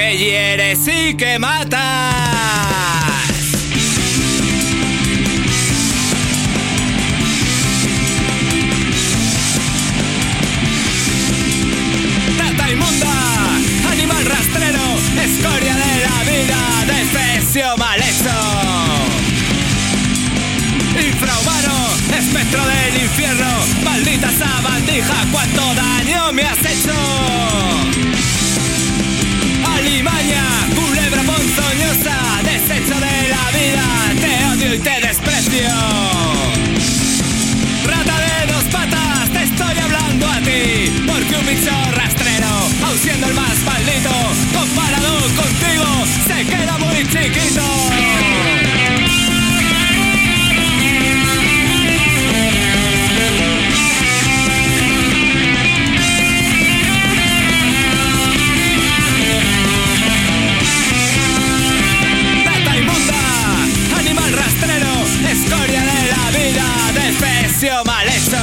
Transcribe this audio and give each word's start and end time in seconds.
que 0.00 0.16
hieres 0.16 0.88
y 0.88 1.14
que 1.14 1.38
matas. 1.38 1.78
Trata 12.38 12.70
inmunda, 12.70 13.12
animal 13.92 14.24
rastrero, 14.24 14.84
escoria 15.22 15.74
de 15.74 15.92
la 16.06 16.18
vida, 16.30 16.58
defecio 16.86 17.76
mal 17.76 18.00
hecho. 18.00 18.36
Infrahumano, 21.08 21.76
espectro 22.18 22.62
del 22.64 23.02
infierno, 23.02 23.50
maldita 23.84 24.30
sabandija, 24.30 25.26
cuánto 25.30 25.74
daño 25.74 26.32
me 26.32 26.42
has 26.44 26.58
hecho. 26.58 27.99
that 34.84 35.04
ass 35.04 35.29
mal 67.84 68.06
hecho. 68.08 68.36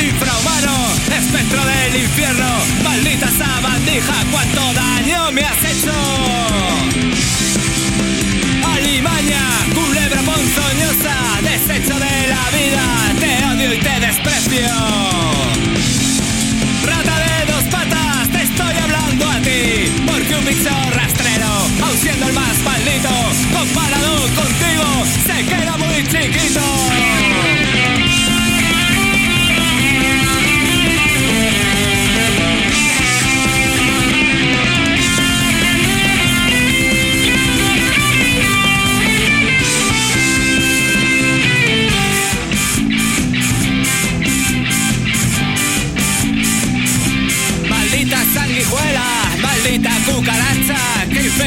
Infrahumano, 0.00 0.94
espectro 1.16 1.64
del 1.64 2.02
infierno, 2.02 2.48
maldita 2.82 3.28
sabandija, 3.30 4.14
cuánto 4.30 4.72
daño 4.72 5.32
me 5.32 5.44
has 5.44 5.64
hecho. 5.64 6.71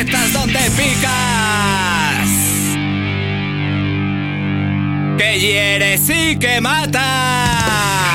Infectas 0.05 0.33
donde 0.33 0.59
picas. 0.77 2.29
Que 5.17 5.39
hieres 5.39 6.09
y 6.09 6.37
que 6.37 6.61
matas 6.61 8.14